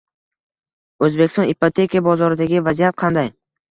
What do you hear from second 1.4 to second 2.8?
ipoteka bozoridagi